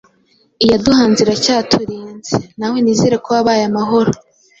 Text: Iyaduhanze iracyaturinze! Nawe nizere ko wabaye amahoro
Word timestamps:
Iyaduhanze 0.63 1.19
iracyaturinze! 1.21 2.35
Nawe 2.59 2.77
nizere 2.81 3.15
ko 3.23 3.27
wabaye 3.35 3.63
amahoro 3.69 4.11